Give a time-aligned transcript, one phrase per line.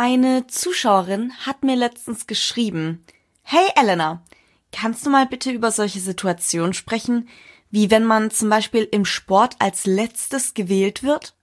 [0.00, 3.04] Eine Zuschauerin hat mir letztens geschrieben,
[3.42, 4.22] Hey Elena,
[4.70, 7.28] kannst du mal bitte über solche Situationen sprechen,
[7.70, 11.34] wie wenn man zum Beispiel im Sport als letztes gewählt wird?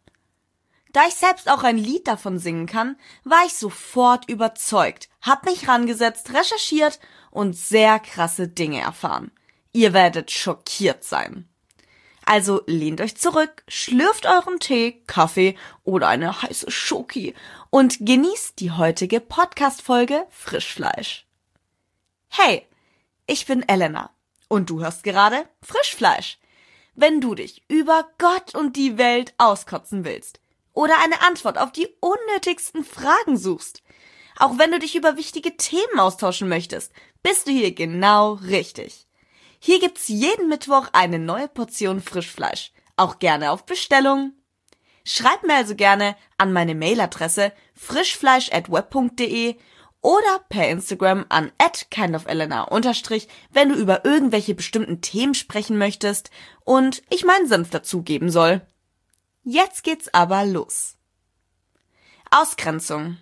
[0.93, 2.95] Da ich selbst auch ein Lied davon singen kann,
[3.25, 7.01] war ich sofort überzeugt, hab mich rangesetzt, recherchiert
[7.31, 9.31] und sehr krasse Dinge erfahren.
[9.73, 11.49] Ihr werdet schockiert sein.
[12.25, 17.35] Also lehnt euch zurück, schlürft euren Tee, Kaffee oder eine heiße Schoki
[17.69, 21.27] und genießt die heutige Podcast-Folge Frischfleisch.
[22.29, 22.67] Hey,
[23.27, 24.09] ich bin Elena
[24.47, 26.39] und du hörst gerade Frischfleisch.
[26.95, 30.39] Wenn du dich über Gott und die Welt auskotzen willst
[30.73, 33.83] oder eine Antwort auf die unnötigsten Fragen suchst,
[34.37, 39.05] auch wenn du dich über wichtige Themen austauschen möchtest, bist du hier genau richtig.
[39.65, 42.71] Hier gibt's jeden Mittwoch eine neue Portion Frischfleisch.
[42.97, 44.33] Auch gerne auf Bestellung.
[45.03, 49.55] Schreib mir also gerne an meine Mailadresse frischfleisch@web.de
[50.01, 51.51] oder per Instagram an
[51.89, 52.67] kindofelena
[53.53, 56.29] wenn du über irgendwelche bestimmten Themen sprechen möchtest
[56.63, 58.61] und ich meinen Senf dazugeben soll.
[59.43, 60.95] Jetzt geht's aber los.
[62.29, 63.17] Ausgrenzung.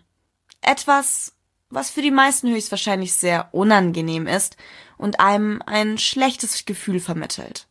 [0.60, 1.38] Etwas,
[1.70, 4.58] was für die meisten höchstwahrscheinlich sehr unangenehm ist
[4.98, 7.68] und einem ein schlechtes Gefühl vermittelt.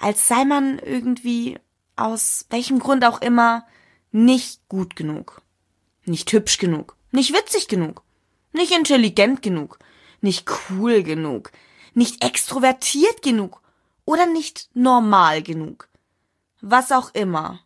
[0.00, 1.58] Als sei man irgendwie,
[1.96, 3.66] aus welchem Grund auch immer,
[4.12, 5.42] nicht gut genug.
[6.04, 6.96] Nicht hübsch genug.
[7.10, 8.02] Nicht witzig genug.
[8.52, 9.78] Nicht intelligent genug.
[10.20, 11.52] Nicht cool genug.
[11.94, 13.60] Nicht extrovertiert genug.
[14.04, 15.88] Oder nicht normal genug.
[16.60, 17.60] Was auch immer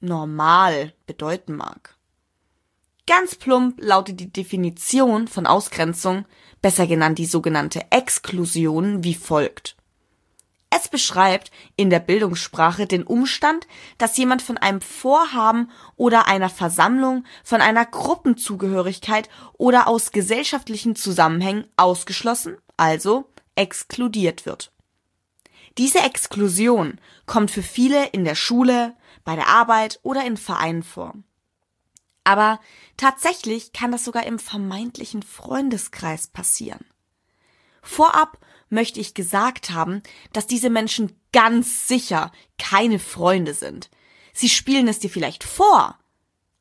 [0.00, 1.96] normal bedeuten mag.
[3.10, 6.26] Ganz plump lautet die Definition von Ausgrenzung,
[6.62, 9.76] besser genannt die sogenannte Exklusion, wie folgt.
[10.70, 13.66] Es beschreibt in der Bildungssprache den Umstand,
[13.98, 21.64] dass jemand von einem Vorhaben oder einer Versammlung, von einer Gruppenzugehörigkeit oder aus gesellschaftlichen Zusammenhängen
[21.76, 24.70] ausgeschlossen, also exkludiert wird.
[25.78, 28.94] Diese Exklusion kommt für viele in der Schule,
[29.24, 31.14] bei der Arbeit oder in Vereinen vor.
[32.24, 32.60] Aber
[32.96, 36.84] tatsächlich kann das sogar im vermeintlichen Freundeskreis passieren.
[37.82, 38.38] Vorab
[38.68, 43.90] möchte ich gesagt haben, dass diese Menschen ganz sicher keine Freunde sind.
[44.32, 45.98] Sie spielen es dir vielleicht vor,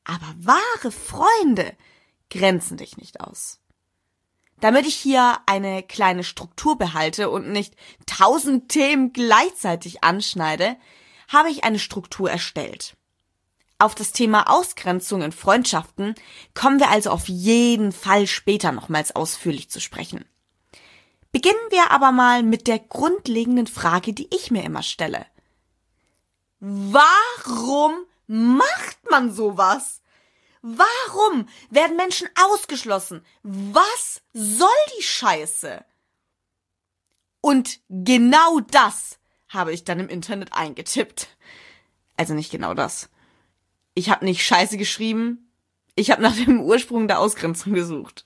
[0.04, 1.76] aber wahre Freunde
[2.30, 3.60] grenzen dich nicht aus.
[4.60, 7.76] Damit ich hier eine kleine Struktur behalte und nicht
[8.06, 10.78] tausend Themen gleichzeitig anschneide,
[11.30, 12.98] habe ich eine Struktur erstellt.
[13.82, 16.14] Auf das Thema Ausgrenzung in Freundschaften
[16.54, 20.26] kommen wir also auf jeden Fall später nochmals ausführlich zu sprechen.
[21.32, 25.26] Beginnen wir aber mal mit der grundlegenden Frage, die ich mir immer stelle.
[26.60, 27.94] Warum
[28.28, 30.02] macht man sowas?
[30.62, 33.26] Warum werden Menschen ausgeschlossen?
[33.44, 34.68] Was soll
[34.98, 35.86] die Scheiße?
[37.40, 41.30] Und genau das habe ich dann im Internet eingetippt.
[42.18, 43.10] Also nicht genau das.
[43.94, 45.52] Ich habe nicht Scheiße geschrieben.
[45.96, 48.26] Ich habe nach dem Ursprung der Ausgrenzung gesucht.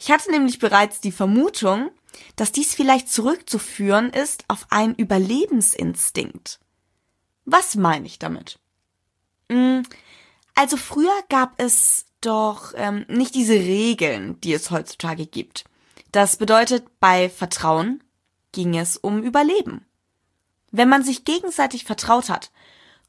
[0.00, 1.90] Ich hatte nämlich bereits die Vermutung,
[2.36, 6.58] dass dies vielleicht zurückzuführen ist auf einen Überlebensinstinkt.
[7.44, 8.58] Was meine ich damit?
[9.50, 9.82] Hm,
[10.54, 15.64] also früher gab es doch ähm, nicht diese Regeln, die es heutzutage gibt.
[16.12, 18.02] Das bedeutet, bei Vertrauen
[18.52, 19.86] ging es um Überleben.
[20.70, 22.50] Wenn man sich gegenseitig vertraut hat,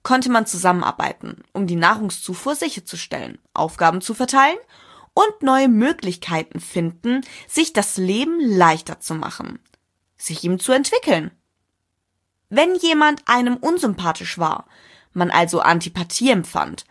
[0.04, 4.58] konnte man zusammenarbeiten, um die Nahrungszufuhr sicherzustellen, Aufgaben zu verteilen
[5.14, 9.60] und neue Möglichkeiten finden, sich das Leben leichter zu machen,
[10.18, 11.32] sich ihm zu entwickeln.
[12.50, 14.68] Wenn jemand einem unsympathisch war,
[15.14, 16.86] man also Antipathie empfand,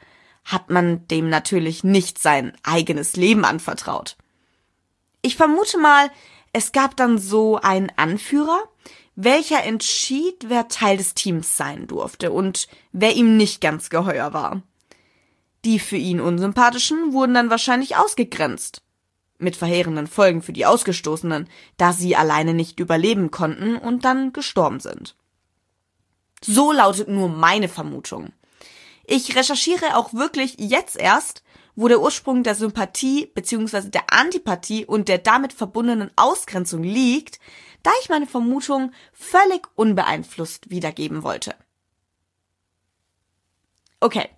[0.45, 4.17] hat man dem natürlich nicht sein eigenes Leben anvertraut.
[5.21, 6.11] Ich vermute mal,
[6.53, 8.61] es gab dann so einen Anführer,
[9.15, 14.62] welcher entschied, wer Teil des Teams sein durfte und wer ihm nicht ganz geheuer war.
[15.65, 18.83] Die für ihn unsympathischen wurden dann wahrscheinlich ausgegrenzt.
[19.39, 24.81] Mit verheerenden Folgen für die Ausgestoßenen, da sie alleine nicht überleben konnten und dann gestorben
[24.81, 25.16] sind.
[26.45, 28.33] So lautet nur meine Vermutung.
[29.04, 31.42] Ich recherchiere auch wirklich jetzt erst,
[31.75, 33.89] wo der Ursprung der Sympathie bzw.
[33.89, 37.39] der Antipathie und der damit verbundenen Ausgrenzung liegt,
[37.83, 41.55] da ich meine Vermutung völlig unbeeinflusst wiedergeben wollte.
[44.01, 44.29] Okay.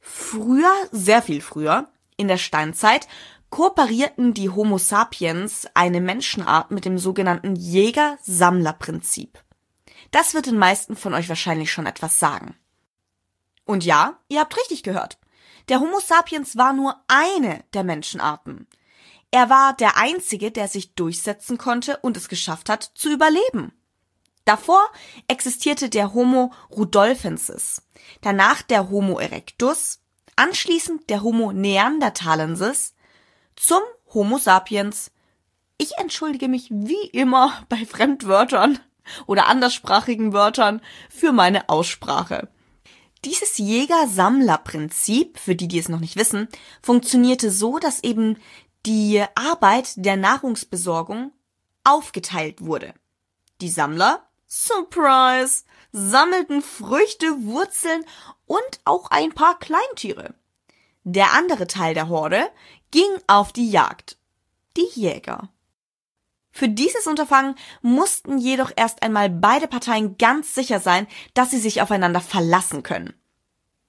[0.00, 3.08] Früher, sehr viel früher, in der Steinzeit,
[3.50, 9.38] kooperierten die Homo sapiens, eine Menschenart, mit dem sogenannten Jäger-Sammler-Prinzip.
[10.10, 12.56] Das wird den meisten von euch wahrscheinlich schon etwas sagen.
[13.64, 15.18] Und ja, ihr habt richtig gehört.
[15.68, 18.66] der Homo sapiens war nur eine der Menschenarten.
[19.34, 23.72] Er war der einzige, der sich durchsetzen konnte und es geschafft hat, zu überleben.
[24.44, 24.80] Davor
[25.26, 27.82] existierte der Homo rudolfensis,
[28.20, 29.98] danach der Homo erectus,
[30.36, 32.94] anschließend der Homo neanderthalensis
[33.56, 33.80] zum
[34.12, 35.10] Homo sapiens.
[35.78, 38.78] Ich entschuldige mich wie immer bei Fremdwörtern
[39.26, 40.80] oder anderssprachigen Wörtern
[41.10, 42.50] für meine Aussprache.
[43.24, 46.46] Dieses Jäger-Sammler-Prinzip, für die, die es noch nicht wissen,
[46.82, 48.36] funktionierte so, dass eben
[48.86, 51.32] die Arbeit der Nahrungsbesorgung
[51.84, 52.94] aufgeteilt wurde.
[53.60, 58.04] Die Sammler, Surprise, sammelten Früchte, Wurzeln
[58.46, 60.34] und auch ein paar Kleintiere.
[61.04, 62.50] Der andere Teil der Horde
[62.90, 64.16] ging auf die Jagd.
[64.76, 65.48] Die Jäger.
[66.50, 71.82] Für dieses Unterfangen mussten jedoch erst einmal beide Parteien ganz sicher sein, dass sie sich
[71.82, 73.12] aufeinander verlassen können.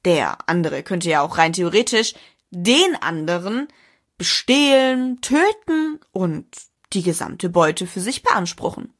[0.03, 2.15] Der andere könnte ja auch rein theoretisch
[2.49, 3.67] den anderen
[4.17, 6.47] bestehlen, töten und
[6.93, 8.93] die gesamte Beute für sich beanspruchen.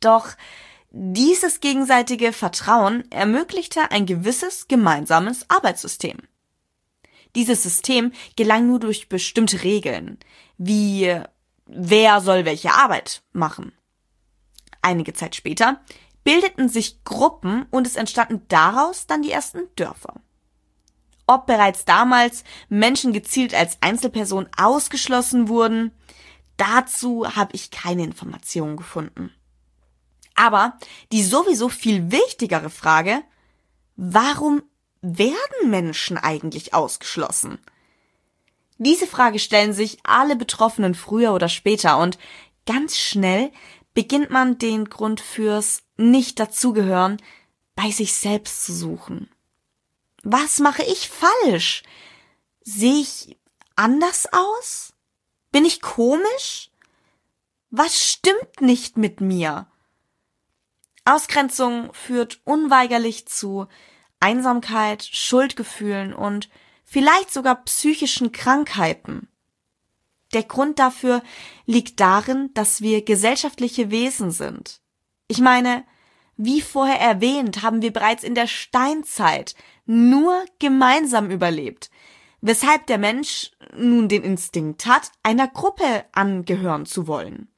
[0.00, 0.30] Doch
[0.90, 6.18] dieses gegenseitige Vertrauen ermöglichte ein gewisses gemeinsames Arbeitssystem.
[7.34, 10.18] Dieses System gelang nur durch bestimmte Regeln,
[10.56, 11.20] wie
[11.66, 13.72] wer soll welche Arbeit machen.
[14.80, 15.80] Einige Zeit später
[16.24, 20.14] bildeten sich Gruppen und es entstanden daraus dann die ersten Dörfer.
[21.26, 25.92] Ob bereits damals Menschen gezielt als Einzelperson ausgeschlossen wurden,
[26.56, 29.32] dazu habe ich keine Informationen gefunden.
[30.36, 30.78] Aber
[31.12, 33.22] die sowieso viel wichtigere Frage,
[33.96, 34.62] warum
[35.00, 37.58] werden Menschen eigentlich ausgeschlossen?
[38.78, 42.18] Diese Frage stellen sich alle Betroffenen früher oder später und
[42.66, 43.50] ganz schnell
[43.94, 47.16] beginnt man den Grund fürs Nicht-Dazugehören
[47.74, 49.30] bei sich selbst zu suchen.
[50.28, 51.84] Was mache ich falsch?
[52.62, 53.38] Sehe ich
[53.76, 54.92] anders aus?
[55.52, 56.72] Bin ich komisch?
[57.70, 59.68] Was stimmt nicht mit mir?
[61.04, 63.68] Ausgrenzung führt unweigerlich zu
[64.18, 66.50] Einsamkeit, Schuldgefühlen und
[66.84, 69.28] vielleicht sogar psychischen Krankheiten.
[70.32, 71.22] Der Grund dafür
[71.66, 74.80] liegt darin, dass wir gesellschaftliche Wesen sind.
[75.28, 75.84] Ich meine,
[76.36, 79.54] wie vorher erwähnt, haben wir bereits in der Steinzeit
[79.86, 81.90] nur gemeinsam überlebt,
[82.40, 87.48] weshalb der Mensch nun den Instinkt hat, einer Gruppe angehören zu wollen.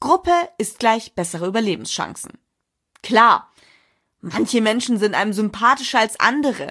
[0.00, 2.32] Gruppe ist gleich bessere Überlebenschancen.
[3.02, 3.50] Klar,
[4.20, 6.70] manche Menschen sind einem sympathischer als andere,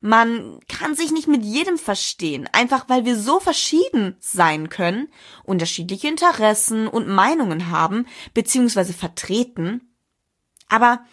[0.00, 5.08] man kann sich nicht mit jedem verstehen, einfach weil wir so verschieden sein können,
[5.42, 8.92] unterschiedliche Interessen und Meinungen haben bzw.
[8.92, 9.92] vertreten.
[10.68, 11.04] Aber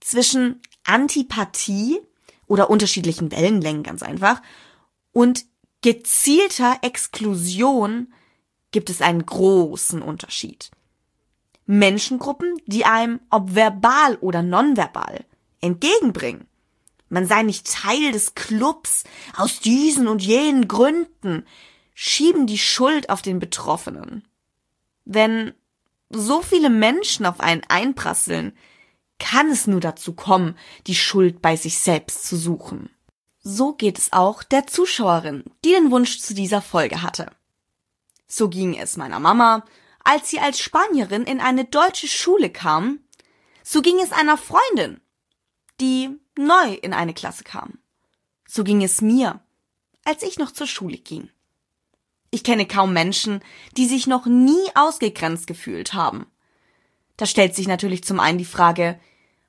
[0.00, 2.00] zwischen Antipathie
[2.46, 4.40] oder unterschiedlichen Wellenlängen ganz einfach
[5.12, 5.44] und
[5.82, 8.12] gezielter Exklusion
[8.70, 10.70] gibt es einen großen Unterschied.
[11.66, 15.24] Menschengruppen, die einem, ob verbal oder nonverbal,
[15.60, 16.46] entgegenbringen,
[17.08, 19.04] man sei nicht Teil des Clubs
[19.36, 21.44] aus diesen und jenen Gründen,
[21.94, 24.26] schieben die Schuld auf den Betroffenen.
[25.04, 25.54] Wenn
[26.10, 28.56] so viele Menschen auf einen einprasseln,
[29.18, 32.90] kann es nur dazu kommen, die Schuld bei sich selbst zu suchen.
[33.42, 37.30] So geht es auch der Zuschauerin, die den Wunsch zu dieser Folge hatte.
[38.26, 39.64] So ging es meiner Mama,
[40.02, 43.00] als sie als Spanierin in eine deutsche Schule kam.
[43.62, 45.00] So ging es einer Freundin,
[45.80, 47.78] die neu in eine Klasse kam.
[48.48, 49.40] So ging es mir,
[50.04, 51.30] als ich noch zur Schule ging.
[52.30, 53.40] Ich kenne kaum Menschen,
[53.76, 56.26] die sich noch nie ausgegrenzt gefühlt haben.
[57.16, 58.98] Da stellt sich natürlich zum einen die Frage,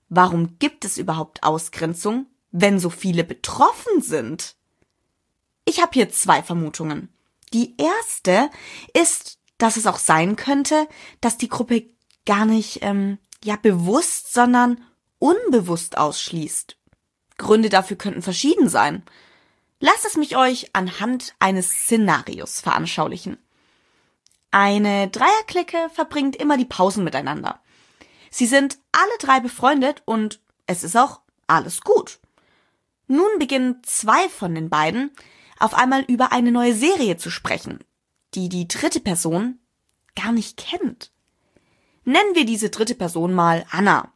[0.10, 4.56] warum gibt es überhaupt Ausgrenzung, wenn so viele betroffen sind?
[5.66, 7.10] Ich habe hier zwei Vermutungen.
[7.54, 8.50] Die erste
[8.94, 10.88] ist, dass es auch sein könnte,
[11.22, 11.90] dass die Gruppe
[12.26, 14.84] gar nicht ähm, ja bewusst, sondern
[15.20, 16.78] unbewusst ausschließt.
[17.38, 19.04] Gründe dafür könnten verschieden sein.
[19.80, 23.38] Lasst es mich euch anhand eines Szenarios veranschaulichen.
[24.52, 27.60] Eine Dreierklicke verbringt immer die Pausen miteinander.
[28.30, 32.20] Sie sind alle drei befreundet und es ist auch alles gut.
[33.08, 35.12] Nun beginnen zwei von den beiden
[35.60, 37.80] auf einmal über eine neue Serie zu sprechen,
[38.34, 39.60] die die dritte Person
[40.16, 41.12] gar nicht kennt.
[42.04, 44.14] Nennen wir diese dritte Person mal Anna.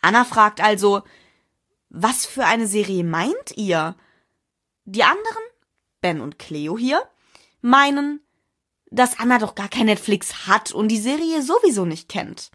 [0.00, 1.02] Anna fragt also,
[1.88, 3.96] was für eine Serie meint ihr?
[4.84, 5.42] Die anderen,
[6.00, 7.02] Ben und Cleo hier,
[7.60, 8.20] meinen,
[8.96, 12.50] dass Anna doch gar kein Netflix hat und die Serie sowieso nicht kennt.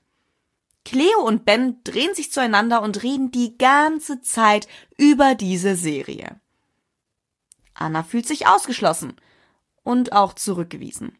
[0.84, 4.68] Cleo und Ben drehen sich zueinander und reden die ganze Zeit
[4.98, 6.40] über diese Serie.
[7.74, 9.16] Anna fühlt sich ausgeschlossen
[9.84, 11.18] und auch zurückgewiesen.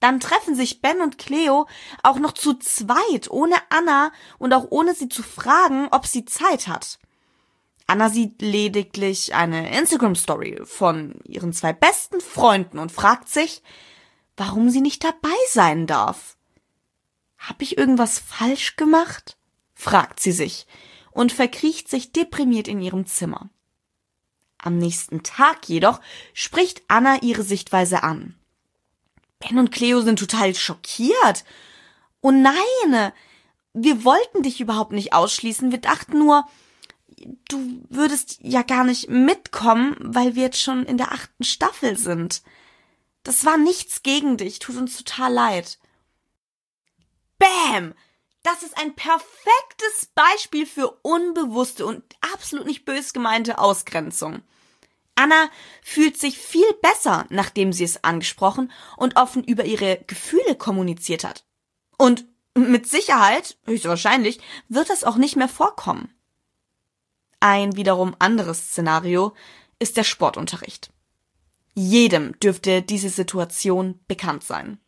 [0.00, 1.66] Dann treffen sich Ben und Cleo
[2.02, 6.68] auch noch zu zweit, ohne Anna und auch ohne sie zu fragen, ob sie Zeit
[6.68, 6.98] hat.
[7.86, 13.62] Anna sieht lediglich eine Instagram-Story von ihren zwei besten Freunden und fragt sich,
[14.36, 16.36] warum sie nicht dabei sein darf.
[17.38, 19.36] Hab ich irgendwas falsch gemacht?
[19.74, 20.66] fragt sie sich
[21.10, 23.50] und verkriecht sich deprimiert in ihrem Zimmer.
[24.58, 26.00] Am nächsten Tag jedoch
[26.32, 28.34] spricht Anna ihre Sichtweise an.
[29.38, 31.44] Ben und Cleo sind total schockiert.
[32.22, 33.12] Oh nein,
[33.74, 35.70] wir wollten dich überhaupt nicht ausschließen.
[35.70, 36.46] Wir dachten nur,
[37.48, 42.42] du würdest ja gar nicht mitkommen, weil wir jetzt schon in der achten Staffel sind.
[43.24, 45.78] Das war nichts gegen dich, tut uns total leid.
[47.38, 47.94] Bäm!
[48.42, 54.42] Das ist ein perfektes Beispiel für unbewusste und absolut nicht bös gemeinte Ausgrenzung.
[55.14, 55.48] Anna
[55.82, 61.44] fühlt sich viel besser, nachdem sie es angesprochen und offen über ihre Gefühle kommuniziert hat.
[61.96, 66.14] Und mit Sicherheit, höchstwahrscheinlich, wird das auch nicht mehr vorkommen.
[67.40, 69.34] Ein wiederum anderes Szenario
[69.78, 70.90] ist der Sportunterricht.
[71.74, 74.78] Jedem dürfte diese Situation bekannt sein.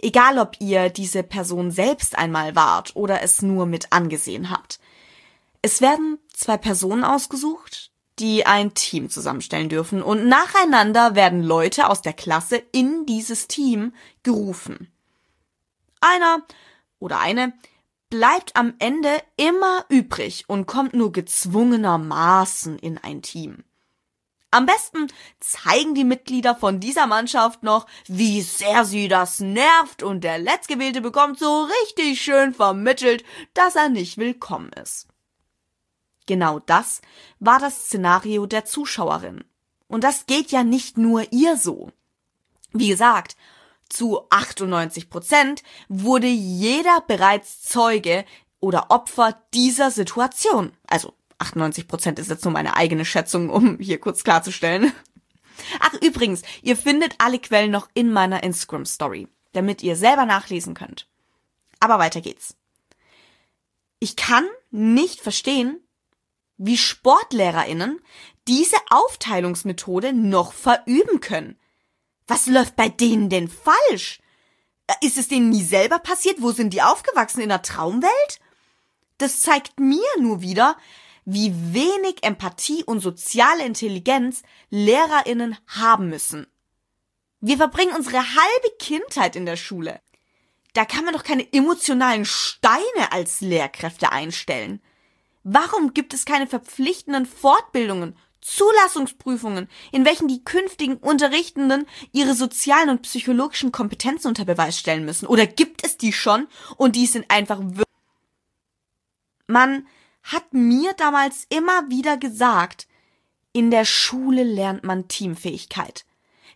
[0.00, 4.78] Egal ob ihr diese Person selbst einmal wart oder es nur mit angesehen habt.
[5.62, 12.02] Es werden zwei Personen ausgesucht, die ein Team zusammenstellen dürfen und nacheinander werden Leute aus
[12.02, 13.92] der Klasse in dieses Team
[14.22, 14.92] gerufen.
[16.00, 16.42] Einer
[17.00, 17.52] oder eine
[18.10, 23.64] bleibt am Ende immer übrig und kommt nur gezwungenermaßen in ein Team.
[24.50, 25.08] Am besten
[25.40, 31.02] zeigen die Mitglieder von dieser Mannschaft noch, wie sehr sie das nervt und der Letztgewählte
[31.02, 35.06] bekommt so richtig schön vermittelt, dass er nicht willkommen ist.
[36.26, 37.02] Genau das
[37.40, 39.44] war das Szenario der Zuschauerin.
[39.86, 41.90] Und das geht ja nicht nur ihr so.
[42.72, 43.36] Wie gesagt,
[43.88, 48.24] zu 98 Prozent wurde jeder bereits Zeuge
[48.60, 50.72] oder Opfer dieser Situation.
[50.86, 54.92] Also 98 Prozent ist jetzt nur meine eigene Schätzung, um hier kurz klarzustellen.
[55.80, 60.74] Ach, übrigens, ihr findet alle Quellen noch in meiner Instagram Story, damit ihr selber nachlesen
[60.74, 61.08] könnt.
[61.80, 62.56] Aber weiter geht's.
[64.00, 65.80] Ich kann nicht verstehen,
[66.56, 68.00] wie SportlehrerInnen
[68.46, 71.58] diese Aufteilungsmethode noch verüben können.
[72.26, 74.20] Was läuft bei denen denn falsch?
[75.00, 76.40] Ist es denen nie selber passiert?
[76.40, 77.40] Wo sind die aufgewachsen?
[77.40, 78.40] In der Traumwelt?
[79.18, 80.76] Das zeigt mir nur wieder,
[81.30, 86.46] wie wenig Empathie und soziale Intelligenz LehrerInnen haben müssen.
[87.42, 90.00] Wir verbringen unsere halbe Kindheit in der Schule.
[90.72, 94.80] Da kann man doch keine emotionalen Steine als Lehrkräfte einstellen.
[95.44, 103.02] Warum gibt es keine verpflichtenden Fortbildungen, Zulassungsprüfungen, in welchen die künftigen Unterrichtenden ihre sozialen und
[103.02, 105.26] psychologischen Kompetenzen unter Beweis stellen müssen?
[105.26, 107.60] Oder gibt es die schon und die sind einfach
[109.46, 109.86] Man
[110.22, 112.88] hat mir damals immer wieder gesagt,
[113.52, 116.04] in der Schule lernt man Teamfähigkeit.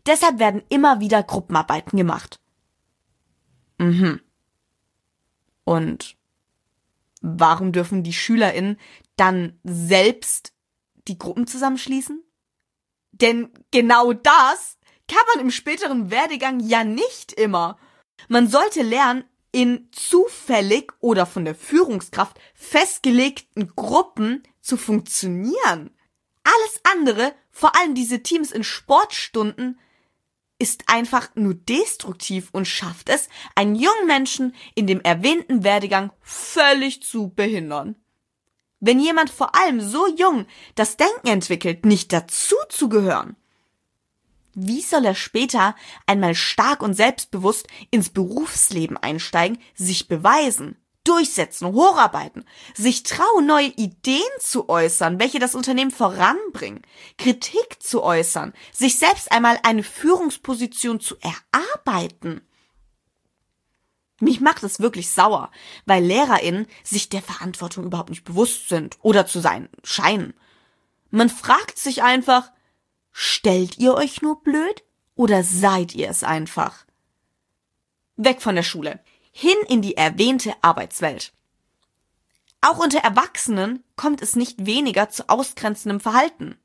[0.07, 2.41] Deshalb werden immer wieder Gruppenarbeiten gemacht.
[3.79, 4.21] Mhm.
[5.65, 6.17] Und
[7.21, 8.79] warum dürfen die SchülerInnen
[9.17, 10.53] dann selbst
[11.09, 12.23] die Gruppen zusammenschließen?
[13.13, 14.79] Denn genau das
[15.09, 17.79] kann man im späteren Werdegang ja nicht immer.
[18.29, 25.91] Man sollte lernen, in zufällig oder von der Führungskraft festgelegten Gruppen zu funktionieren.
[26.43, 29.79] Alles andere, vor allem diese Teams in Sportstunden,
[30.59, 37.03] ist einfach nur destruktiv und schafft es, einen jungen Menschen in dem erwähnten Werdegang völlig
[37.03, 37.97] zu behindern.
[38.79, 43.37] Wenn jemand vor allem so jung das Denken entwickelt, nicht dazu zu gehören,
[44.55, 45.75] wie soll er später
[46.07, 50.77] einmal stark und selbstbewusst ins Berufsleben einsteigen, sich beweisen?
[51.05, 52.45] durchsetzen, hocharbeiten,
[52.75, 56.83] sich trauen, neue Ideen zu äußern, welche das Unternehmen voranbringen,
[57.19, 62.43] Kritik zu äußern, sich selbst einmal eine Führungsposition zu erarbeiten.
[64.21, 65.51] Mich macht es wirklich sauer,
[65.85, 70.35] weil LehrerInnen sich der Verantwortung überhaupt nicht bewusst sind oder zu sein scheinen.
[71.11, 72.53] Man fragt sich einfach,
[73.13, 74.83] stellt ihr euch nur blöd
[75.15, 76.87] oder seid ihr es einfach?
[78.17, 79.01] Weg von der Schule
[79.33, 81.33] hin in die erwähnte Arbeitswelt.
[82.61, 86.59] Auch unter Erwachsenen kommt es nicht weniger zu ausgrenzendem Verhalten.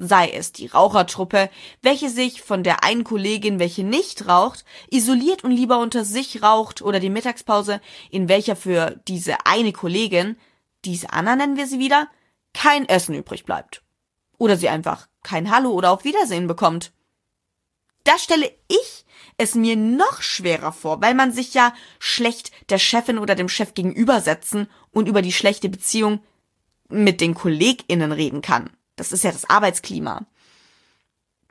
[0.00, 1.50] sei es die Rauchertruppe,
[1.82, 6.82] welche sich von der einen Kollegin, welche nicht raucht, isoliert und lieber unter sich raucht,
[6.82, 10.36] oder die Mittagspause, in welcher für diese eine Kollegin,
[10.84, 12.08] diese Anna nennen wir sie wieder,
[12.54, 13.82] kein Essen übrig bleibt.
[14.38, 16.92] Oder sie einfach kein Hallo oder auf Wiedersehen bekommt.
[18.04, 19.04] Da stelle ich
[19.36, 23.74] es mir noch schwerer vor, weil man sich ja schlecht der Chefin oder dem Chef
[23.74, 26.20] gegenübersetzen und über die schlechte Beziehung
[26.88, 28.70] mit den KollegInnen reden kann.
[28.96, 30.26] Das ist ja das Arbeitsklima.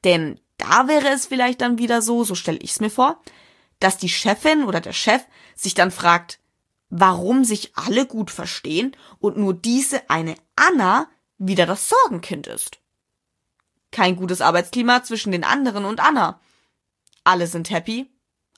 [0.03, 3.21] Denn da wäre es vielleicht dann wieder so, so stelle ich es mir vor,
[3.79, 5.21] dass die Chefin oder der Chef
[5.55, 6.39] sich dann fragt,
[6.89, 11.07] warum sich alle gut verstehen und nur diese eine Anna
[11.37, 12.79] wieder das Sorgenkind ist.
[13.97, 16.39] Kein gutes Arbeitsklima zwischen den anderen und Anna.
[17.23, 18.07] Alle sind happy,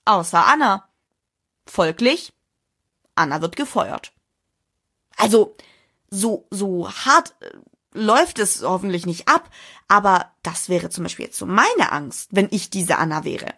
[0.03, 0.89] außer Anna.
[1.65, 2.33] Folglich,
[3.15, 4.11] Anna wird gefeuert.
[5.15, 5.55] Also,
[6.09, 7.51] so, so hart äh,
[7.93, 9.49] läuft es hoffentlich nicht ab,
[9.87, 13.53] aber das wäre zum Beispiel jetzt so meine Angst, wenn ich diese Anna wäre.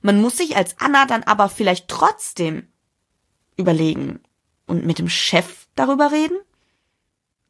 [0.00, 2.72] Man muss sich als Anna dann aber vielleicht trotzdem
[3.58, 4.20] überlegen
[4.66, 6.38] und mit dem Chef darüber reden?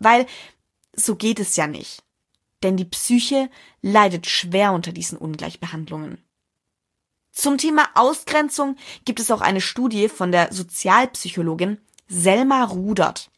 [0.00, 0.26] Weil
[0.96, 2.02] so geht es ja nicht.
[2.62, 3.50] Denn die Psyche
[3.82, 6.18] leidet schwer unter diesen Ungleichbehandlungen.
[7.32, 13.30] Zum Thema Ausgrenzung gibt es auch eine Studie von der Sozialpsychologin Selma Rudert.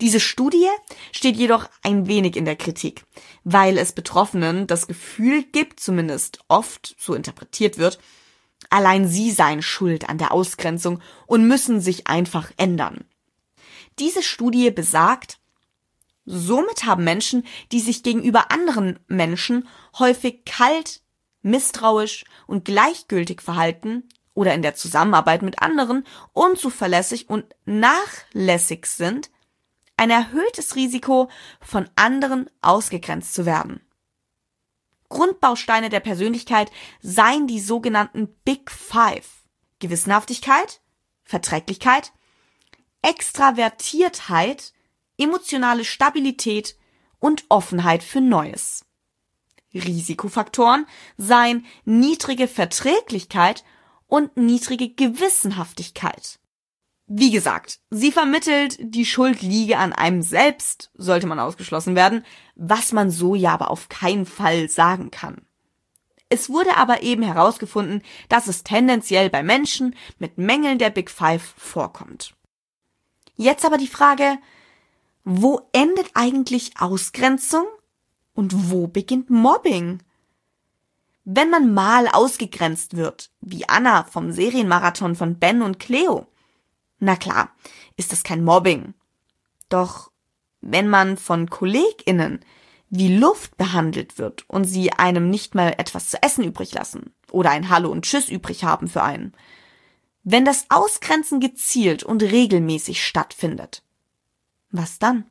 [0.00, 0.68] Diese Studie
[1.12, 3.04] steht jedoch ein wenig in der Kritik,
[3.44, 7.98] weil es Betroffenen das Gefühl gibt, zumindest oft so interpretiert wird,
[8.70, 13.04] allein sie seien schuld an der Ausgrenzung und müssen sich einfach ändern.
[13.98, 15.38] Diese Studie besagt,
[16.28, 19.66] somit haben Menschen, die sich gegenüber anderen Menschen
[19.98, 21.02] häufig kalt,
[21.42, 29.30] misstrauisch und gleichgültig verhalten oder in der Zusammenarbeit mit anderen unzuverlässig und nachlässig sind,
[29.96, 31.28] ein erhöhtes Risiko,
[31.60, 33.80] von anderen ausgegrenzt zu werden.
[35.08, 36.70] Grundbausteine der Persönlichkeit
[37.00, 39.44] seien die sogenannten Big Five.
[39.80, 40.80] Gewissenhaftigkeit,
[41.24, 42.12] Verträglichkeit,
[43.02, 44.72] Extravertiertheit,
[45.18, 46.76] emotionale Stabilität
[47.18, 48.84] und Offenheit für Neues.
[49.74, 53.64] Risikofaktoren seien niedrige Verträglichkeit
[54.06, 56.38] und niedrige Gewissenhaftigkeit.
[57.06, 62.92] Wie gesagt, sie vermittelt, die Schuld liege an einem selbst, sollte man ausgeschlossen werden, was
[62.92, 65.42] man so ja aber auf keinen Fall sagen kann.
[66.28, 71.54] Es wurde aber eben herausgefunden, dass es tendenziell bei Menschen mit Mängeln der Big Five
[71.56, 72.34] vorkommt.
[73.36, 74.38] Jetzt aber die Frage,
[75.30, 77.66] wo endet eigentlich Ausgrenzung
[78.32, 79.98] und wo beginnt Mobbing?
[81.26, 86.26] Wenn man mal ausgegrenzt wird, wie Anna vom Serienmarathon von Ben und Cleo,
[86.98, 87.50] na klar,
[87.98, 88.94] ist das kein Mobbing.
[89.68, 90.10] Doch
[90.62, 92.40] wenn man von KollegInnen
[92.88, 97.50] wie Luft behandelt wird und sie einem nicht mal etwas zu essen übrig lassen oder
[97.50, 99.34] ein Hallo und Tschüss übrig haben für einen,
[100.24, 103.82] wenn das Ausgrenzen gezielt und regelmäßig stattfindet,
[104.70, 105.24] was dann?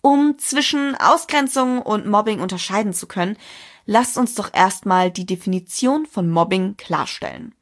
[0.00, 3.38] Um zwischen Ausgrenzung und Mobbing unterscheiden zu können,
[3.86, 7.54] lasst uns doch erstmal die Definition von Mobbing klarstellen.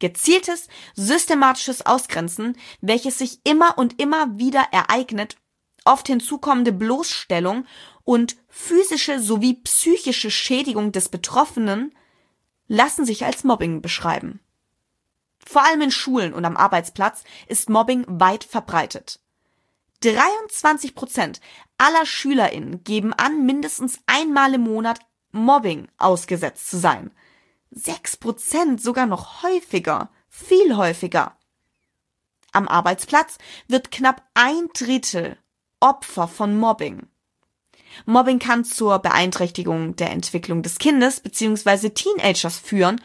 [0.00, 5.36] Gezieltes, systematisches Ausgrenzen, welches sich immer und immer wieder ereignet,
[5.84, 7.66] oft hinzukommende Bloßstellung
[8.04, 11.94] und physische sowie psychische Schädigung des Betroffenen
[12.66, 14.40] lassen sich als Mobbing beschreiben.
[15.44, 19.20] Vor allem in Schulen und am Arbeitsplatz ist Mobbing weit verbreitet.
[20.02, 21.40] 23 Prozent
[21.78, 25.00] aller SchülerInnen geben an, mindestens einmal im Monat
[25.32, 27.10] Mobbing ausgesetzt zu sein.
[27.70, 31.36] Sechs Prozent sogar noch häufiger, viel häufiger.
[32.52, 35.38] Am Arbeitsplatz wird knapp ein Drittel
[35.78, 37.06] Opfer von Mobbing.
[38.06, 41.90] Mobbing kann zur Beeinträchtigung der Entwicklung des Kindes bzw.
[41.90, 43.00] Teenagers führen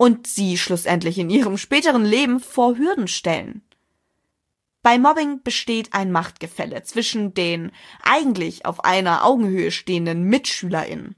[0.00, 3.60] und sie schlussendlich in ihrem späteren Leben vor Hürden stellen.
[4.82, 7.70] Bei Mobbing besteht ein Machtgefälle zwischen den
[8.02, 11.16] eigentlich auf einer Augenhöhe stehenden MitschülerInnen.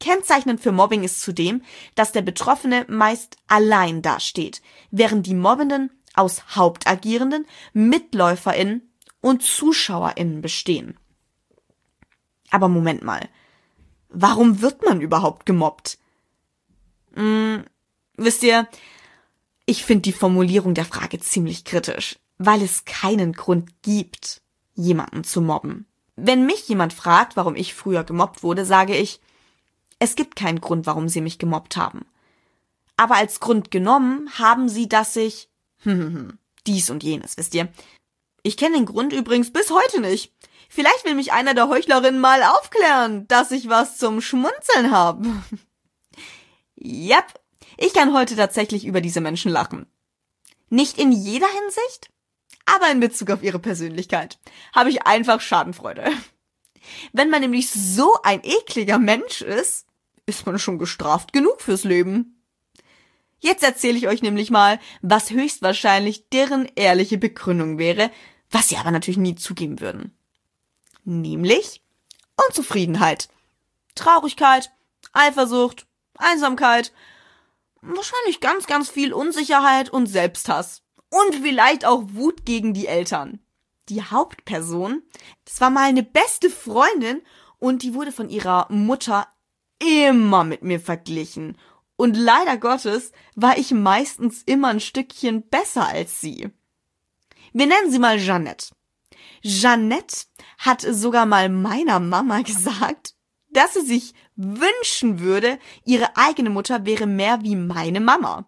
[0.00, 1.60] Kennzeichnend für Mobbing ist zudem,
[1.94, 10.98] dass der Betroffene meist allein dasteht, während die Mobbenden aus Hauptagierenden, MitläuferInnen und ZuschauerInnen bestehen.
[12.50, 13.28] Aber Moment mal.
[14.08, 15.98] Warum wird man überhaupt gemobbt?
[17.12, 17.66] Hm,
[18.24, 18.68] wisst ihr,
[19.66, 24.42] ich finde die Formulierung der Frage ziemlich kritisch, weil es keinen Grund gibt,
[24.74, 25.86] jemanden zu mobben.
[26.16, 29.20] Wenn mich jemand fragt, warum ich früher gemobbt wurde, sage ich,
[29.98, 32.06] es gibt keinen Grund, warum sie mich gemobbt haben.
[32.96, 35.48] Aber als Grund genommen haben sie, dass ich
[36.66, 37.68] dies und jenes, wisst ihr.
[38.42, 40.32] Ich kenne den Grund übrigens bis heute nicht.
[40.68, 45.28] Vielleicht will mich einer der Heuchlerinnen mal aufklären, dass ich was zum Schmunzeln habe.
[46.82, 47.38] Yep,
[47.80, 49.86] ich kann heute tatsächlich über diese Menschen lachen.
[50.68, 52.10] Nicht in jeder Hinsicht,
[52.66, 54.38] aber in Bezug auf ihre Persönlichkeit
[54.74, 56.04] habe ich einfach Schadenfreude.
[57.12, 59.86] Wenn man nämlich so ein ekliger Mensch ist,
[60.26, 62.42] ist man schon gestraft genug fürs Leben.
[63.38, 68.10] Jetzt erzähle ich euch nämlich mal, was höchstwahrscheinlich deren ehrliche Begründung wäre,
[68.50, 70.14] was sie aber natürlich nie zugeben würden.
[71.04, 71.82] Nämlich
[72.46, 73.28] Unzufriedenheit,
[73.94, 74.70] Traurigkeit,
[75.14, 75.86] Eifersucht,
[76.18, 76.92] Einsamkeit,
[77.82, 80.82] wahrscheinlich ganz, ganz viel Unsicherheit und Selbsthass.
[81.08, 83.40] Und vielleicht auch Wut gegen die Eltern.
[83.88, 85.02] Die Hauptperson,
[85.44, 87.22] das war mal eine beste Freundin
[87.58, 89.26] und die wurde von ihrer Mutter
[89.80, 91.58] immer mit mir verglichen.
[91.96, 96.48] Und leider Gottes war ich meistens immer ein Stückchen besser als sie.
[97.52, 98.68] Wir nennen sie mal Jeannette.
[99.42, 100.26] Jeannette
[100.58, 103.14] hat sogar mal meiner Mama gesagt,
[103.50, 108.46] dass sie sich wünschen würde, ihre eigene Mutter wäre mehr wie meine Mama.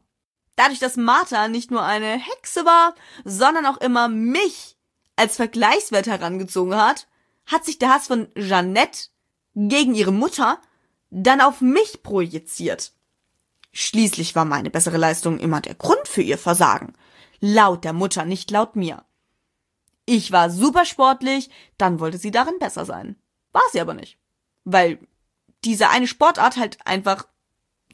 [0.56, 4.76] Dadurch, dass Martha nicht nur eine Hexe war, sondern auch immer mich
[5.16, 7.08] als Vergleichswert herangezogen hat,
[7.46, 9.08] hat sich der Hass von Jeannette
[9.54, 10.60] gegen ihre Mutter
[11.10, 12.92] dann auf mich projiziert.
[13.72, 16.94] Schließlich war meine bessere Leistung immer der Grund für ihr Versagen.
[17.40, 19.04] Laut der Mutter, nicht laut mir.
[20.04, 23.16] Ich war super sportlich, dann wollte sie darin besser sein.
[23.52, 24.18] War sie aber nicht.
[24.64, 24.98] Weil
[25.64, 27.26] diese eine Sportart halt einfach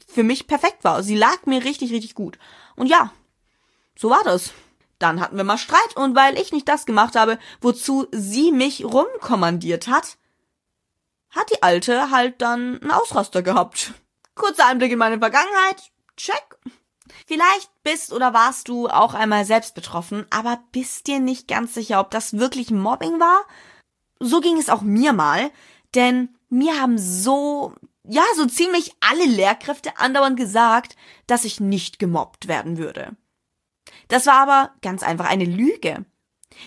[0.07, 1.03] für mich perfekt war.
[1.03, 2.39] Sie lag mir richtig, richtig gut.
[2.75, 3.11] Und ja,
[3.95, 4.53] so war das.
[4.97, 8.83] Dann hatten wir mal Streit und weil ich nicht das gemacht habe, wozu sie mich
[8.83, 10.17] rumkommandiert hat,
[11.29, 13.93] hat die Alte halt dann einen Ausraster gehabt.
[14.35, 15.91] Kurzer Einblick in meine Vergangenheit.
[16.17, 16.57] Check.
[17.27, 21.99] Vielleicht bist oder warst du auch einmal selbst betroffen, aber bist dir nicht ganz sicher,
[21.99, 23.45] ob das wirklich Mobbing war?
[24.19, 25.51] So ging es auch mir mal,
[25.95, 30.95] denn mir haben so, ja, so ziemlich alle Lehrkräfte andauernd gesagt,
[31.27, 33.15] dass ich nicht gemobbt werden würde.
[34.07, 36.05] Das war aber ganz einfach eine Lüge.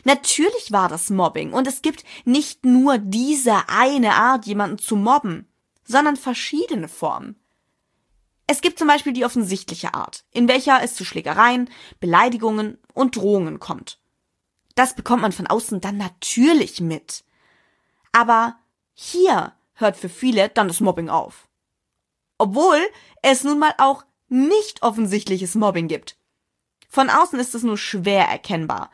[0.04, 5.48] Natürlich war das Mobbing und es gibt nicht nur diese eine Art, jemanden zu mobben,
[5.84, 7.36] sondern verschiedene Formen.
[8.46, 13.60] Es gibt zum Beispiel die offensichtliche Art, in welcher es zu Schlägereien, Beleidigungen und Drohungen
[13.60, 13.98] kommt.
[14.74, 17.24] Das bekommt man von außen dann natürlich mit.
[18.12, 18.56] Aber
[18.94, 21.48] hier hört für viele dann das Mobbing auf.
[22.38, 22.78] Obwohl
[23.22, 26.16] es nun mal auch nicht offensichtliches Mobbing gibt.
[26.88, 28.90] Von außen ist es nur schwer erkennbar.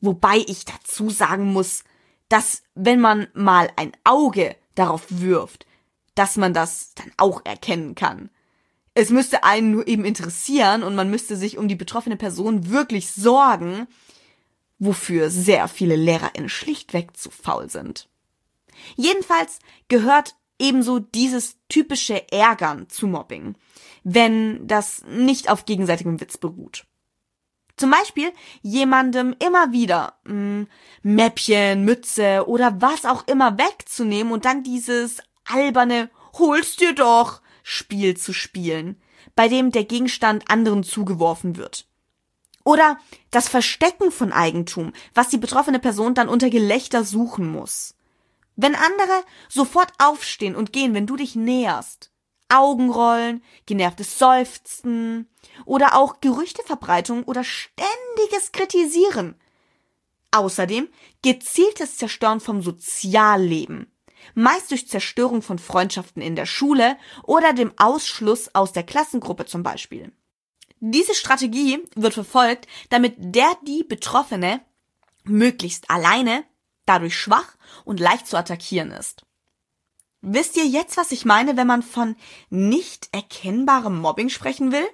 [0.00, 1.84] Wobei ich dazu sagen muss,
[2.28, 5.66] dass wenn man mal ein Auge darauf wirft,
[6.14, 8.30] dass man das dann auch erkennen kann.
[8.94, 13.10] Es müsste einen nur eben interessieren und man müsste sich um die betroffene Person wirklich
[13.10, 13.88] sorgen,
[14.78, 18.08] wofür sehr viele LehrerInnen schlichtweg zu faul sind.
[18.96, 19.58] Jedenfalls
[19.88, 23.56] gehört ebenso dieses typische Ärgern zu Mobbing,
[24.04, 26.86] wenn das nicht auf gegenseitigem Witz beruht.
[27.76, 28.32] Zum Beispiel
[28.62, 30.68] jemandem immer wieder mh, hm,
[31.02, 38.16] Mäppchen, Mütze oder was auch immer wegzunehmen und dann dieses alberne Holst dir doch Spiel
[38.16, 39.00] zu spielen,
[39.34, 41.86] bei dem der Gegenstand anderen zugeworfen wird.
[42.64, 42.98] Oder
[43.30, 47.94] das Verstecken von Eigentum, was die betroffene Person dann unter Gelächter suchen muss.
[48.56, 52.10] Wenn andere sofort aufstehen und gehen, wenn du dich näherst,
[52.48, 55.28] Augenrollen, genervtes Seufzen
[55.64, 59.34] oder auch Gerüchteverbreitung oder ständiges Kritisieren.
[60.30, 60.88] Außerdem
[61.22, 63.90] gezieltes Zerstören vom Sozialleben,
[64.34, 69.62] meist durch Zerstörung von Freundschaften in der Schule oder dem Ausschluss aus der Klassengruppe zum
[69.62, 70.12] Beispiel.
[70.80, 74.60] Diese Strategie wird verfolgt, damit der die Betroffene
[75.24, 76.44] möglichst alleine,
[76.86, 79.24] dadurch schwach und leicht zu attackieren ist.
[80.20, 82.16] Wisst ihr jetzt, was ich meine, wenn man von
[82.48, 84.86] nicht erkennbarem Mobbing sprechen will?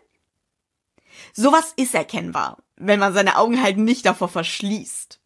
[1.33, 5.21] Sowas ist erkennbar, wenn man seine Augen halt nicht davor verschließt.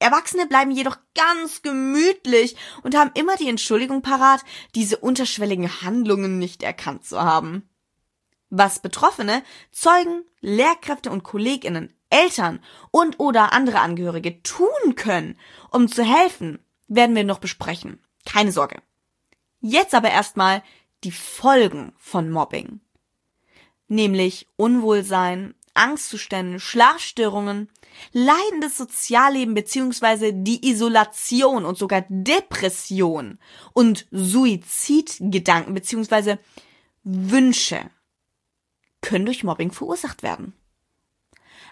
[0.00, 4.44] Erwachsene bleiben jedoch ganz gemütlich und haben immer die Entschuldigung parat,
[4.74, 7.68] diese unterschwelligen Handlungen nicht erkannt zu haben.
[8.50, 9.42] Was Betroffene,
[9.72, 15.38] Zeugen, Lehrkräfte und Kolleginnen, Eltern und oder andere Angehörige tun können,
[15.70, 18.00] um zu helfen, werden wir noch besprechen.
[18.24, 18.80] Keine Sorge.
[19.60, 20.62] Jetzt aber erstmal
[21.04, 22.80] die Folgen von Mobbing.
[23.88, 27.68] Nämlich Unwohlsein, Angstzustände, Schlafstörungen,
[28.12, 33.38] leidendes Sozialleben beziehungsweise die Isolation und sogar Depression
[33.72, 36.38] und Suizidgedanken beziehungsweise
[37.04, 37.90] Wünsche
[39.00, 40.57] können durch Mobbing verursacht werden.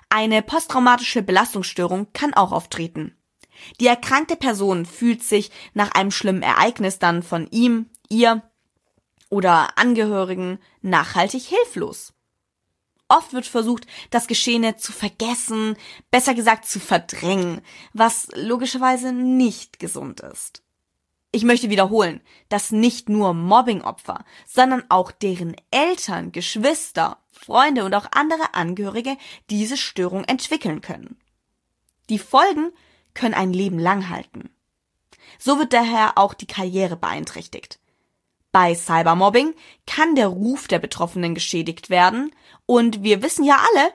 [0.09, 3.17] Eine posttraumatische Belastungsstörung kann auch auftreten.
[3.81, 8.43] Die erkrankte Person fühlt sich nach einem schlimmen Ereignis dann von ihm, ihr
[9.29, 12.13] oder Angehörigen nachhaltig hilflos.
[13.09, 15.77] Oft wird versucht, das Geschehene zu vergessen,
[16.11, 17.61] besser gesagt zu verdrängen,
[17.93, 20.63] was logischerweise nicht gesund ist.
[21.37, 28.07] Ich möchte wiederholen, dass nicht nur Mobbingopfer, sondern auch deren Eltern, Geschwister, Freunde und auch
[28.13, 29.19] andere Angehörige
[29.51, 31.21] diese Störung entwickeln können.
[32.09, 32.73] Die Folgen
[33.13, 34.49] können ein Leben lang halten.
[35.39, 37.81] So wird daher auch die Karriere beeinträchtigt.
[38.51, 39.53] Bei Cybermobbing
[39.87, 43.93] kann der Ruf der Betroffenen geschädigt werden und wir wissen ja alle,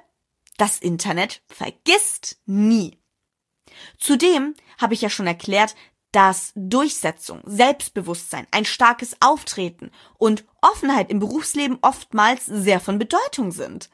[0.58, 3.00] das Internet vergisst nie.
[3.98, 5.74] Zudem habe ich ja schon erklärt,
[6.12, 13.90] dass Durchsetzung, Selbstbewusstsein, ein starkes Auftreten und Offenheit im Berufsleben oftmals sehr von Bedeutung sind.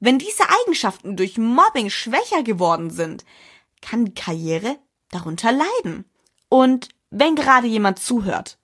[0.00, 3.24] Wenn diese Eigenschaften durch Mobbing schwächer geworden sind,
[3.80, 4.78] kann die Karriere
[5.10, 6.04] darunter leiden.
[6.48, 8.58] Und wenn gerade jemand zuhört,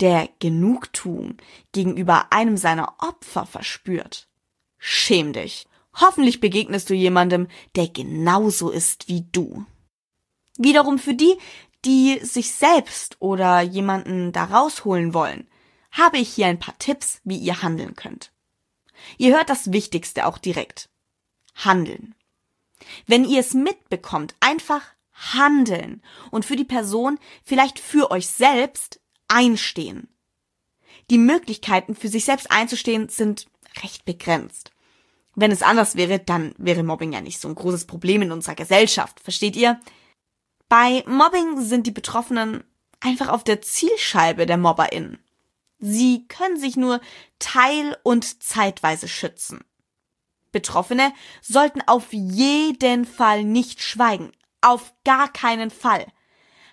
[0.00, 1.38] der Genugtuung
[1.72, 4.28] gegenüber einem seiner Opfer verspürt,
[4.78, 5.66] schäm dich.
[5.94, 9.64] Hoffentlich begegnest du jemandem, der genauso ist wie du.
[10.58, 11.34] Wiederum für die,
[11.84, 15.48] die sich selbst oder jemanden da rausholen wollen,
[15.92, 18.32] habe ich hier ein paar Tipps, wie ihr handeln könnt.
[19.18, 20.88] Ihr hört das Wichtigste auch direkt.
[21.54, 22.14] Handeln.
[23.06, 30.08] Wenn ihr es mitbekommt, einfach handeln und für die Person, vielleicht für euch selbst, einstehen.
[31.10, 33.46] Die Möglichkeiten, für sich selbst einzustehen, sind
[33.82, 34.72] recht begrenzt.
[35.34, 38.54] Wenn es anders wäre, dann wäre Mobbing ja nicht so ein großes Problem in unserer
[38.54, 39.80] Gesellschaft, versteht ihr?
[40.68, 42.64] Bei Mobbing sind die Betroffenen
[43.00, 45.22] einfach auf der Zielscheibe der MobberInnen.
[45.78, 47.00] Sie können sich nur
[47.38, 49.64] teil- und zeitweise schützen.
[50.50, 54.32] Betroffene sollten auf jeden Fall nicht schweigen.
[54.60, 56.06] Auf gar keinen Fall.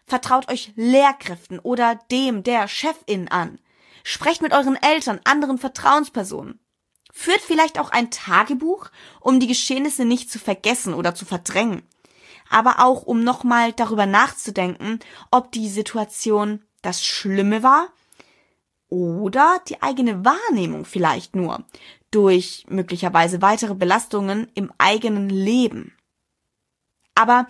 [0.05, 3.59] Vertraut euch Lehrkräften oder dem der Chefin an.
[4.03, 6.59] Sprecht mit euren Eltern, anderen Vertrauenspersonen.
[7.11, 8.89] Führt vielleicht auch ein Tagebuch,
[9.21, 11.83] um die Geschehnisse nicht zu vergessen oder zu verdrängen.
[12.53, 14.99] Aber auch, um nochmal darüber nachzudenken,
[15.31, 17.89] ob die Situation das Schlimme war
[18.89, 21.65] oder die eigene Wahrnehmung vielleicht nur
[22.11, 25.97] durch möglicherweise weitere Belastungen im eigenen Leben.
[27.15, 27.47] Aber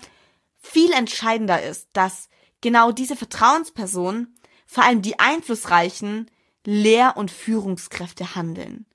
[0.58, 2.30] viel entscheidender ist, dass
[2.62, 6.32] genau diese Vertrauenspersonen, vor allem die einflussreichen
[6.66, 8.86] Lehr- und Führungskräfte handeln.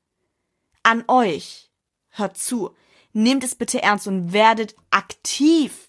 [0.82, 1.70] An euch,
[2.08, 2.74] hört zu,
[3.12, 5.87] nehmt es bitte ernst und werdet aktiv.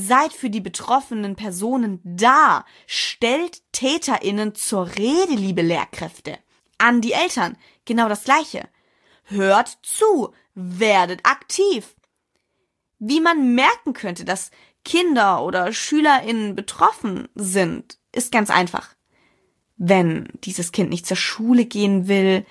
[0.00, 2.64] Seid für die betroffenen Personen da.
[2.86, 6.38] Stellt TäterInnen zur Rede, liebe Lehrkräfte.
[6.78, 8.68] An die Eltern genau das Gleiche.
[9.24, 11.96] Hört zu, werdet aktiv.
[13.00, 14.52] Wie man merken könnte, dass
[14.84, 18.94] Kinder oder SchülerInnen betroffen sind, ist ganz einfach.
[19.78, 22.46] Wenn dieses Kind nicht zur Schule gehen will,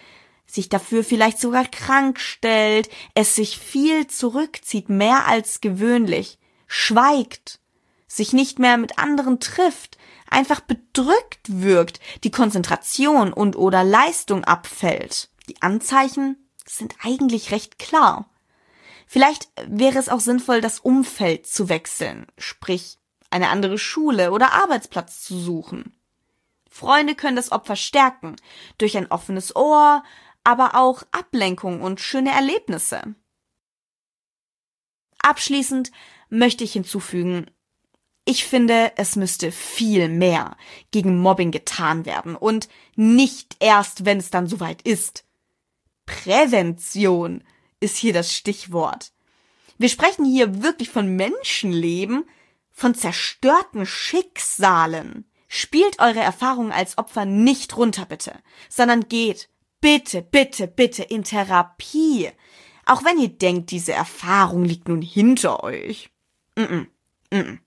[0.46, 7.60] sich dafür vielleicht sogar krank stellt, es sich viel zurückzieht, mehr als gewöhnlich, schweigt,
[8.08, 9.98] sich nicht mehr mit anderen trifft,
[10.30, 15.30] einfach bedrückt wirkt, die Konzentration und oder Leistung abfällt.
[15.50, 18.30] Die Anzeichen sind eigentlich recht klar.
[19.08, 22.98] Vielleicht wäre es auch sinnvoll, das Umfeld zu wechseln, sprich
[23.30, 25.98] eine andere Schule oder Arbeitsplatz zu suchen.
[26.70, 28.36] Freunde können das Opfer stärken,
[28.78, 30.04] durch ein offenes Ohr,
[30.44, 33.16] aber auch Ablenkung und schöne Erlebnisse.
[35.20, 35.92] Abschließend
[36.30, 37.48] möchte ich hinzufügen,
[38.26, 40.58] ich finde, es müsste viel mehr
[40.92, 45.24] gegen Mobbing getan werden und nicht erst, wenn es dann soweit ist.
[46.06, 47.44] Prävention
[47.80, 49.13] ist hier das Stichwort.
[49.78, 52.26] Wir sprechen hier wirklich von Menschenleben,
[52.74, 55.26] von zerstörten Schicksalen.
[55.48, 58.34] Spielt eure Erfahrungen als Opfer nicht runter, bitte,
[58.70, 59.48] sondern geht
[59.80, 62.30] bitte, bitte, bitte in Therapie.
[62.86, 66.10] Auch wenn ihr denkt, diese Erfahrung liegt nun hinter euch.
[66.58, 66.88] Mm -mm,
[67.32, 67.60] mm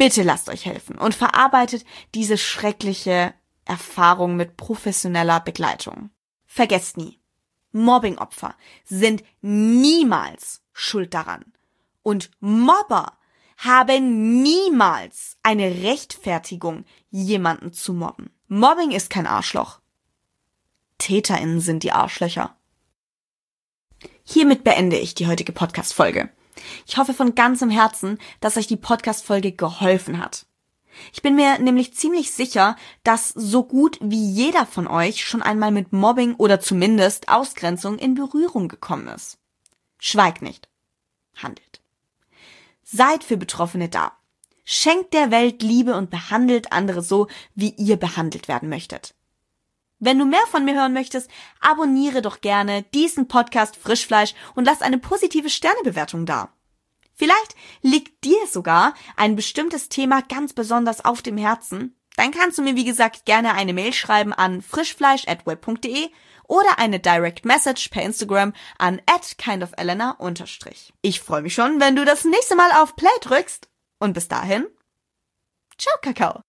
[0.00, 3.34] bitte lasst euch helfen und verarbeitet diese schreckliche
[3.66, 6.08] Erfahrung mit professioneller Begleitung.
[6.46, 7.20] Vergesst nie,
[7.72, 8.54] Mobbingopfer
[8.86, 11.52] sind niemals schuld daran.
[12.02, 13.18] Und Mobber
[13.58, 18.30] haben niemals eine Rechtfertigung, jemanden zu mobben.
[18.48, 19.80] Mobbing ist kein Arschloch.
[20.96, 22.56] TäterInnen sind die Arschlöcher.
[24.24, 26.30] Hiermit beende ich die heutige Podcast-Folge.
[26.86, 30.46] Ich hoffe von ganzem Herzen, dass euch die Podcast-Folge geholfen hat.
[31.12, 35.70] Ich bin mir nämlich ziemlich sicher, dass so gut wie jeder von euch schon einmal
[35.70, 39.38] mit Mobbing oder zumindest Ausgrenzung in Berührung gekommen ist.
[39.98, 40.68] Schweigt nicht.
[41.36, 41.80] Handelt.
[42.82, 44.12] Seid für Betroffene da.
[44.64, 49.14] Schenkt der Welt Liebe und behandelt andere so, wie ihr behandelt werden möchtet.
[50.00, 54.80] Wenn du mehr von mir hören möchtest, abonniere doch gerne diesen Podcast Frischfleisch und lass
[54.80, 56.48] eine positive Sternebewertung da.
[57.14, 61.94] Vielleicht liegt dir sogar ein bestimmtes Thema ganz besonders auf dem Herzen.
[62.16, 66.08] Dann kannst du mir, wie gesagt, gerne eine Mail schreiben an frischfleisch.web.de
[66.48, 70.16] oder eine Direct Message per Instagram an at kindofelena
[71.02, 73.68] Ich freue mich schon, wenn du das nächste Mal auf Play drückst.
[73.98, 74.66] Und bis dahin,
[75.78, 76.40] ciao Kakao.